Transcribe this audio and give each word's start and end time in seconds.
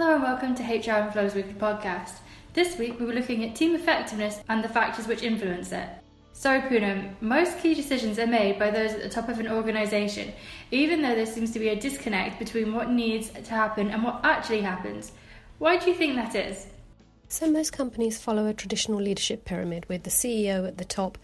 Hello 0.00 0.14
and 0.14 0.22
welcome 0.22 0.54
to 0.54 0.62
HR 0.62 1.02
and 1.02 1.12
Flow's 1.12 1.34
weekly 1.34 1.54
podcast. 1.54 2.18
This 2.54 2.78
week 2.78 3.00
we 3.00 3.06
were 3.06 3.12
looking 3.12 3.42
at 3.42 3.56
team 3.56 3.74
effectiveness 3.74 4.40
and 4.48 4.62
the 4.62 4.68
factors 4.68 5.08
which 5.08 5.24
influence 5.24 5.72
it. 5.72 5.88
So, 6.32 6.60
Poonam, 6.60 7.20
most 7.20 7.58
key 7.58 7.74
decisions 7.74 8.16
are 8.20 8.26
made 8.28 8.60
by 8.60 8.70
those 8.70 8.92
at 8.92 9.02
the 9.02 9.08
top 9.08 9.28
of 9.28 9.40
an 9.40 9.48
organisation, 9.48 10.32
even 10.70 11.02
though 11.02 11.16
there 11.16 11.26
seems 11.26 11.50
to 11.50 11.58
be 11.58 11.70
a 11.70 11.74
disconnect 11.74 12.38
between 12.38 12.74
what 12.74 12.90
needs 12.90 13.30
to 13.30 13.50
happen 13.50 13.90
and 13.90 14.04
what 14.04 14.20
actually 14.22 14.60
happens. 14.60 15.10
Why 15.58 15.78
do 15.78 15.90
you 15.90 15.96
think 15.96 16.14
that 16.14 16.36
is? 16.36 16.68
So, 17.26 17.50
most 17.50 17.72
companies 17.72 18.20
follow 18.20 18.46
a 18.46 18.54
traditional 18.54 19.00
leadership 19.00 19.44
pyramid 19.44 19.84
with 19.88 20.04
the 20.04 20.10
CEO 20.10 20.64
at 20.68 20.78
the 20.78 20.84
top 20.84 21.18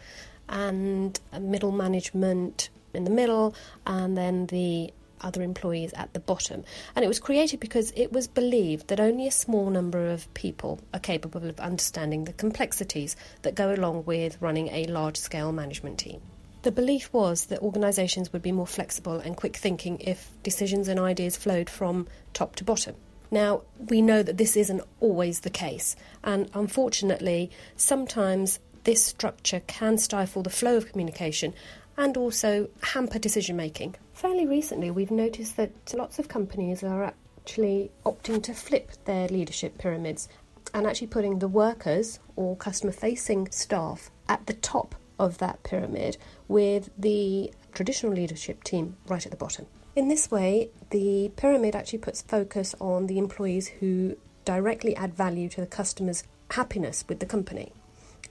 and 0.48 1.20
middle 1.40 1.70
management 1.70 2.70
in 2.92 3.04
the 3.04 3.10
middle, 3.10 3.54
and 3.86 4.18
then 4.18 4.46
the 4.46 4.92
other 5.24 5.42
employees 5.42 5.92
at 5.94 6.12
the 6.12 6.20
bottom. 6.20 6.62
And 6.94 7.04
it 7.04 7.08
was 7.08 7.18
created 7.18 7.58
because 7.58 7.92
it 7.96 8.12
was 8.12 8.28
believed 8.28 8.88
that 8.88 9.00
only 9.00 9.26
a 9.26 9.32
small 9.32 9.70
number 9.70 10.10
of 10.10 10.32
people 10.34 10.80
are 10.92 11.00
capable 11.00 11.48
of 11.48 11.58
understanding 11.58 12.24
the 12.24 12.32
complexities 12.32 13.16
that 13.42 13.56
go 13.56 13.74
along 13.74 14.04
with 14.04 14.40
running 14.40 14.68
a 14.68 14.84
large 14.86 15.16
scale 15.16 15.50
management 15.50 15.98
team. 15.98 16.20
The 16.62 16.72
belief 16.72 17.12
was 17.12 17.46
that 17.46 17.60
organisations 17.60 18.32
would 18.32 18.42
be 18.42 18.52
more 18.52 18.66
flexible 18.66 19.16
and 19.16 19.36
quick 19.36 19.56
thinking 19.56 20.00
if 20.00 20.30
decisions 20.42 20.88
and 20.88 20.98
ideas 20.98 21.36
flowed 21.36 21.68
from 21.68 22.06
top 22.32 22.56
to 22.56 22.64
bottom. 22.64 22.94
Now, 23.30 23.62
we 23.78 24.00
know 24.00 24.22
that 24.22 24.38
this 24.38 24.56
isn't 24.56 24.82
always 25.00 25.40
the 25.40 25.50
case, 25.50 25.96
and 26.22 26.48
unfortunately, 26.54 27.50
sometimes 27.76 28.60
this 28.84 29.04
structure 29.04 29.60
can 29.66 29.98
stifle 29.98 30.42
the 30.42 30.50
flow 30.50 30.76
of 30.76 30.90
communication 30.90 31.52
and 31.96 32.16
also 32.16 32.68
hamper 32.82 33.18
decision 33.18 33.56
making. 33.56 33.94
Fairly 34.12 34.46
recently, 34.46 34.90
we've 34.90 35.10
noticed 35.10 35.56
that 35.56 35.72
lots 35.94 36.18
of 36.18 36.28
companies 36.28 36.82
are 36.82 37.04
actually 37.04 37.90
opting 38.04 38.42
to 38.42 38.54
flip 38.54 38.92
their 39.04 39.28
leadership 39.28 39.78
pyramids 39.78 40.28
and 40.72 40.86
actually 40.86 41.06
putting 41.06 41.38
the 41.38 41.48
workers 41.48 42.18
or 42.36 42.56
customer 42.56 42.92
facing 42.92 43.50
staff 43.50 44.10
at 44.28 44.46
the 44.46 44.54
top 44.54 44.94
of 45.18 45.38
that 45.38 45.62
pyramid 45.62 46.16
with 46.48 46.90
the 46.98 47.52
traditional 47.72 48.12
leadership 48.12 48.64
team 48.64 48.96
right 49.06 49.24
at 49.24 49.30
the 49.30 49.36
bottom. 49.36 49.66
In 49.94 50.08
this 50.08 50.30
way, 50.30 50.70
the 50.90 51.30
pyramid 51.36 51.76
actually 51.76 52.00
puts 52.00 52.22
focus 52.22 52.74
on 52.80 53.06
the 53.06 53.18
employees 53.18 53.68
who 53.68 54.16
directly 54.44 54.96
add 54.96 55.14
value 55.14 55.48
to 55.50 55.60
the 55.60 55.66
customer's 55.66 56.24
happiness 56.50 57.04
with 57.08 57.20
the 57.20 57.26
company. 57.26 57.72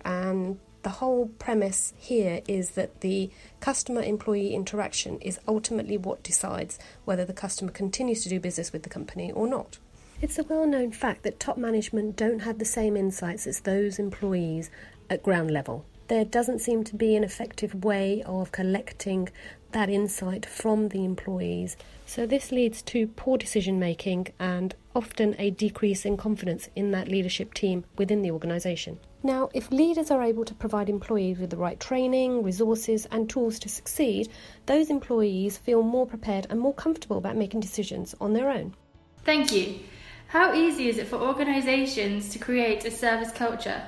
And 0.04 0.60
the 0.84 0.90
whole 0.90 1.28
premise 1.40 1.94
here 1.98 2.42
is 2.48 2.72
that 2.72 3.02
the 3.02 3.30
customer 3.60 4.02
employee 4.02 4.54
interaction 4.54 5.20
is 5.20 5.40
ultimately 5.48 5.98
what 5.98 6.24
decides 6.24 6.78
whether 7.06 7.26
the 7.26 7.34
customer 7.34 7.72
continues 7.72 8.24
to 8.24 8.30
do 8.30 8.40
business 8.40 8.72
with 8.72 8.84
the 8.84 8.90
company 8.90 9.32
or 9.32 9.48
not. 9.48 9.80
It's 10.22 10.38
a 10.38 10.44
well 10.44 10.66
known 10.66 10.92
fact 10.92 11.24
that 11.24 11.40
top 11.40 11.58
management 11.58 12.16
don't 12.16 12.40
have 12.40 12.60
the 12.60 12.66
same 12.66 12.96
insights 12.96 13.48
as 13.48 13.62
those 13.62 14.00
employees 14.00 14.70
at 15.10 15.24
ground 15.24 15.52
level. 15.52 15.86
There 16.10 16.26
doesn't 16.26 16.60
seem 16.60 16.84
to 16.86 16.96
be 16.96 17.16
an 17.16 17.24
effective 17.24 17.84
way 17.84 18.24
of 18.24 18.52
collecting 18.52 19.30
that 19.72 19.90
insight 19.90 20.46
from 20.46 20.90
the 20.90 21.06
employees. 21.06 21.78
So, 22.06 22.26
this 22.26 22.52
leads 22.52 22.82
to 22.84 23.08
poor 23.08 23.38
decision 23.38 23.80
making 23.80 24.28
and 24.38 24.76
often 24.96 25.36
a 25.40 25.50
decrease 25.50 26.06
in 26.06 26.18
confidence 26.18 26.70
in 26.76 26.92
that 26.92 27.08
leadership 27.08 27.54
team 27.54 27.86
within 27.98 28.22
the 28.22 28.32
organisation. 28.32 29.00
Now, 29.24 29.50
if 29.54 29.72
leaders 29.72 30.12
are 30.12 30.22
able 30.22 30.44
to 30.46 30.54
provide 30.54 30.90
employees 30.90 31.40
with 31.40 31.50
the 31.50 31.58
right 31.58 31.80
training, 31.80 32.44
resources, 32.44 33.08
and 33.10 33.30
tools 33.30 33.58
to 33.60 33.70
succeed, 33.70 34.28
those 34.66 34.90
employees 34.90 35.58
feel 35.58 35.82
more 35.82 36.06
prepared 36.06 36.48
and 36.50 36.60
more 36.60 36.74
comfortable 36.74 37.18
about 37.18 37.38
making 37.38 37.62
decisions 37.62 38.14
on 38.20 38.34
their 38.34 38.50
own. 38.50 38.76
Thank 39.24 39.54
you. 39.54 39.80
How 40.28 40.54
easy 40.54 40.90
is 40.90 40.98
it 40.98 41.08
for 41.08 41.16
organisations 41.16 42.30
to 42.30 42.40
create 42.40 42.84
a 42.84 42.92
service 42.92 43.32
culture? 43.32 43.82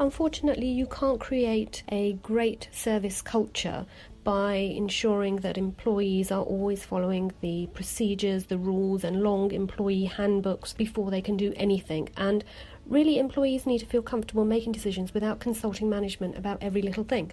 Unfortunately, 0.00 0.68
you 0.68 0.86
can't 0.86 1.18
create 1.18 1.82
a 1.88 2.12
great 2.14 2.68
service 2.70 3.20
culture 3.20 3.84
by 4.22 4.54
ensuring 4.54 5.36
that 5.36 5.58
employees 5.58 6.30
are 6.30 6.42
always 6.42 6.84
following 6.84 7.32
the 7.40 7.68
procedures, 7.74 8.44
the 8.46 8.58
rules, 8.58 9.02
and 9.02 9.22
long 9.22 9.50
employee 9.50 10.04
handbooks 10.04 10.72
before 10.72 11.10
they 11.10 11.20
can 11.20 11.36
do 11.36 11.52
anything. 11.56 12.08
And 12.16 12.44
really, 12.86 13.18
employees 13.18 13.66
need 13.66 13.78
to 13.78 13.86
feel 13.86 14.02
comfortable 14.02 14.44
making 14.44 14.72
decisions 14.72 15.12
without 15.14 15.40
consulting 15.40 15.90
management 15.90 16.38
about 16.38 16.62
every 16.62 16.82
little 16.82 17.04
thing. 17.04 17.32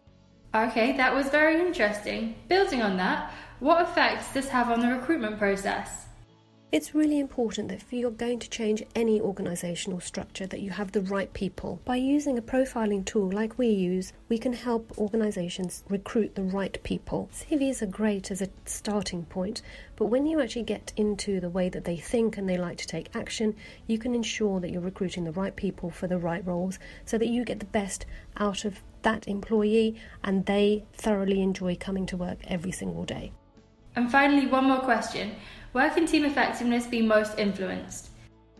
Okay, 0.55 0.97
that 0.97 1.13
was 1.13 1.27
very 1.29 1.59
interesting. 1.59 2.33
Building 2.47 2.81
on 2.81 2.97
that, 2.97 3.31
what 3.59 3.81
effect 3.81 4.23
does 4.23 4.31
this 4.31 4.49
have 4.49 4.71
on 4.71 4.79
the 4.79 4.87
recruitment 4.87 5.37
process? 5.37 6.05
It's 6.71 6.95
really 6.95 7.19
important 7.19 7.69
that 7.69 7.77
if 7.77 7.93
you're 7.93 8.09
going 8.09 8.39
to 8.39 8.49
change 8.49 8.83
any 8.95 9.21
organisational 9.21 10.01
structure 10.01 10.47
that 10.47 10.61
you 10.61 10.71
have 10.71 10.91
the 10.91 11.03
right 11.03 11.31
people. 11.31 11.79
By 11.85 11.97
using 11.97 12.37
a 12.37 12.41
profiling 12.41 13.05
tool 13.05 13.31
like 13.31 13.57
we 13.57 13.67
use, 13.67 14.11
we 14.29 14.39
can 14.39 14.51
help 14.51 14.97
organisations 14.97 15.83
recruit 15.89 16.33
the 16.33 16.43
right 16.43 16.77
people. 16.83 17.29
CVs 17.31 17.83
are 17.83 17.85
great 17.85 18.31
as 18.31 18.41
a 18.41 18.49
starting 18.65 19.25
point, 19.25 19.61
but 19.95 20.07
when 20.07 20.25
you 20.25 20.41
actually 20.41 20.63
get 20.63 20.91
into 20.97 21.39
the 21.39 21.51
way 21.51 21.69
that 21.69 21.85
they 21.85 21.97
think 21.97 22.35
and 22.35 22.49
they 22.49 22.57
like 22.57 22.79
to 22.79 22.87
take 22.87 23.15
action, 23.15 23.55
you 23.85 23.99
can 23.99 24.15
ensure 24.15 24.59
that 24.59 24.71
you're 24.71 24.81
recruiting 24.81 25.23
the 25.23 25.31
right 25.31 25.55
people 25.55 25.91
for 25.91 26.07
the 26.07 26.17
right 26.17 26.45
roles 26.45 26.79
so 27.05 27.17
that 27.17 27.29
you 27.29 27.45
get 27.45 27.59
the 27.59 27.65
best 27.67 28.07
out 28.37 28.65
of 28.65 28.81
that 29.03 29.27
employee 29.27 29.95
and 30.23 30.45
they 30.45 30.83
thoroughly 30.93 31.41
enjoy 31.41 31.75
coming 31.75 32.07
to 32.07 32.17
work 32.17 32.39
every 32.47 32.71
single 32.71 33.05
day. 33.05 33.31
And 33.95 34.11
finally, 34.11 34.47
one 34.47 34.65
more 34.65 34.79
question. 34.79 35.35
Where 35.71 35.89
can 35.89 36.05
team 36.05 36.25
effectiveness 36.25 36.87
be 36.87 37.01
most 37.01 37.37
influenced? 37.37 38.09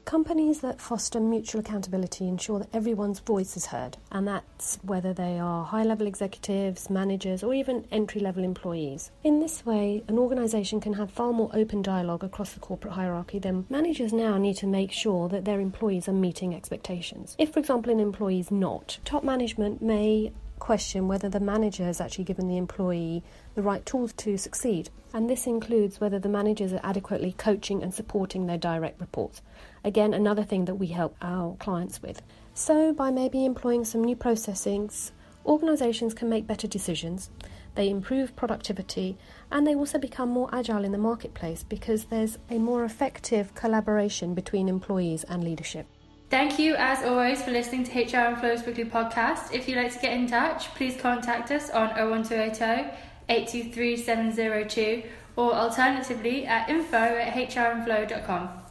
Companies 0.05 0.61
that 0.61 0.79
foster 0.79 1.19
mutual 1.19 1.61
accountability 1.61 2.27
ensure 2.27 2.59
that 2.59 2.75
everyone's 2.75 3.19
voice 3.19 3.57
is 3.57 3.65
heard, 3.65 3.97
and 4.11 4.27
that's 4.27 4.77
whether 4.83 5.13
they 5.13 5.39
are 5.39 5.65
high 5.65 5.81
level 5.81 6.05
executives, 6.05 6.91
managers, 6.91 7.41
or 7.41 7.55
even 7.55 7.87
entry 7.91 8.21
level 8.21 8.43
employees. 8.43 9.09
In 9.23 9.39
this 9.39 9.65
way, 9.65 10.03
an 10.07 10.19
organisation 10.19 10.79
can 10.79 10.93
have 10.93 11.09
far 11.09 11.33
more 11.33 11.49
open 11.53 11.81
dialogue 11.81 12.23
across 12.23 12.53
the 12.53 12.59
corporate 12.59 12.93
hierarchy 12.93 13.39
than 13.39 13.65
managers 13.67 14.13
now 14.13 14.37
need 14.37 14.57
to 14.57 14.67
make 14.67 14.91
sure 14.91 15.27
that 15.29 15.43
their 15.43 15.59
employees 15.59 16.07
are 16.07 16.13
meeting 16.13 16.53
expectations. 16.53 17.35
If, 17.39 17.53
for 17.53 17.59
example, 17.59 17.91
an 17.91 17.99
employee 17.99 18.41
is 18.41 18.51
not, 18.51 18.99
top 19.05 19.23
management 19.23 19.81
may 19.81 20.33
question 20.65 21.07
whether 21.07 21.29
the 21.29 21.39
manager 21.39 21.83
has 21.83 22.01
actually 22.01 22.23
given 22.23 22.47
the 22.47 22.57
employee 22.57 23.23
the 23.53 23.61
right 23.61 23.85
tools 23.85 24.11
to 24.13 24.35
succeed. 24.35 24.89
And 25.13 25.29
this 25.29 25.45
includes 25.45 26.01
whether 26.01 26.17
the 26.17 26.27
managers 26.27 26.73
are 26.73 26.79
adequately 26.83 27.33
coaching 27.37 27.83
and 27.83 27.93
supporting 27.93 28.47
their 28.47 28.57
direct 28.57 28.99
reports. 28.99 29.43
Again, 29.83 30.11
another 30.11 30.43
thing 30.43 30.65
that 30.65 30.79
we 30.79 30.87
help 30.87 31.15
our 31.21 31.55
clients 31.57 32.01
with. 32.01 32.23
So, 32.55 32.93
by 32.93 33.11
maybe 33.11 33.45
employing 33.45 33.85
some 33.85 34.03
new 34.03 34.15
processings, 34.15 35.11
organisations 35.45 36.15
can 36.15 36.29
make 36.29 36.47
better 36.47 36.67
decisions, 36.67 37.29
they 37.75 37.87
improve 37.87 38.35
productivity, 38.35 39.19
and 39.51 39.67
they 39.67 39.75
also 39.75 39.99
become 39.99 40.29
more 40.29 40.49
agile 40.51 40.83
in 40.83 40.91
the 40.91 40.97
marketplace 40.97 41.63
because 41.63 42.05
there's 42.05 42.39
a 42.49 42.57
more 42.57 42.83
effective 42.83 43.53
collaboration 43.53 44.33
between 44.33 44.67
employees 44.67 45.25
and 45.25 45.43
leadership. 45.43 45.85
Thank 46.29 46.57
you, 46.57 46.75
as 46.75 47.03
always, 47.03 47.43
for 47.43 47.51
listening 47.51 47.83
to 47.83 47.91
HR 47.99 48.27
and 48.27 48.37
Flows 48.37 48.65
Weekly 48.65 48.85
podcast. 48.85 49.53
If 49.53 49.69
you'd 49.69 49.77
like 49.77 49.93
to 49.93 49.99
get 49.99 50.13
in 50.13 50.27
touch, 50.27 50.73
please 50.73 50.99
contact 50.99 51.51
us 51.51 51.69
on 51.69 51.89
01280 51.89 52.89
823 53.29 53.97
702 53.97 55.03
or 55.35 55.53
alternatively 55.53 56.45
at 56.45 56.69
info 56.69 56.97
at 56.97 57.33
hrandflow.com. 57.33 58.64